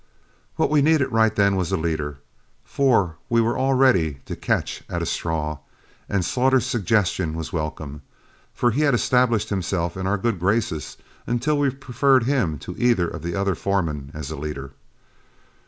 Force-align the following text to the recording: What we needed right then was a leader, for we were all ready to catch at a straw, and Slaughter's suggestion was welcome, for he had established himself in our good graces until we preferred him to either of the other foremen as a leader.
What 0.55 0.71
we 0.71 0.81
needed 0.81 1.11
right 1.11 1.35
then 1.35 1.55
was 1.55 1.71
a 1.71 1.77
leader, 1.77 2.17
for 2.63 3.17
we 3.29 3.39
were 3.39 3.55
all 3.55 3.75
ready 3.75 4.17
to 4.25 4.35
catch 4.35 4.81
at 4.89 5.03
a 5.03 5.05
straw, 5.05 5.59
and 6.09 6.25
Slaughter's 6.25 6.65
suggestion 6.65 7.35
was 7.35 7.53
welcome, 7.53 8.01
for 8.51 8.71
he 8.71 8.81
had 8.81 8.95
established 8.95 9.49
himself 9.49 9.95
in 9.95 10.07
our 10.07 10.17
good 10.17 10.39
graces 10.39 10.97
until 11.27 11.59
we 11.59 11.69
preferred 11.69 12.23
him 12.23 12.57
to 12.65 12.75
either 12.79 13.07
of 13.07 13.21
the 13.21 13.35
other 13.35 13.53
foremen 13.53 14.09
as 14.15 14.31
a 14.31 14.35
leader. 14.35 14.71